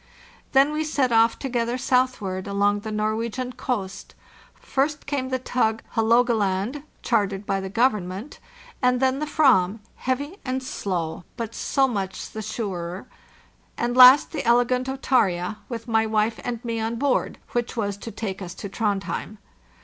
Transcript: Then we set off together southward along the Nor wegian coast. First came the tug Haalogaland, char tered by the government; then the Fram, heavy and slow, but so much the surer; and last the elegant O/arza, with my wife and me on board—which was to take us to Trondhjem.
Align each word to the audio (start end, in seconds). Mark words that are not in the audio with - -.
Then 0.53 0.71
we 0.73 0.83
set 0.83 1.11
off 1.11 1.37
together 1.37 1.77
southward 1.77 2.47
along 2.47 2.79
the 2.79 2.91
Nor 2.91 3.13
wegian 3.13 3.55
coast. 3.55 4.15
First 4.55 5.05
came 5.05 5.29
the 5.29 5.37
tug 5.37 5.83
Haalogaland, 5.93 6.81
char 7.03 7.27
tered 7.27 7.45
by 7.45 7.59
the 7.59 7.69
government; 7.69 8.39
then 8.81 9.19
the 9.19 9.27
Fram, 9.27 9.79
heavy 9.97 10.37
and 10.43 10.63
slow, 10.63 11.23
but 11.37 11.53
so 11.53 11.87
much 11.87 12.31
the 12.31 12.41
surer; 12.41 13.05
and 13.77 13.95
last 13.95 14.31
the 14.31 14.43
elegant 14.43 14.89
O/arza, 14.89 15.57
with 15.69 15.87
my 15.87 16.07
wife 16.07 16.39
and 16.43 16.65
me 16.65 16.79
on 16.79 16.95
board—which 16.95 17.77
was 17.77 17.95
to 17.97 18.09
take 18.09 18.41
us 18.41 18.55
to 18.55 18.69
Trondhjem. 18.69 19.37